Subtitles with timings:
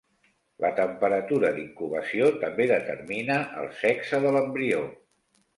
[0.63, 4.85] La temperatura d'incubació també determina el sexe de l'embrió.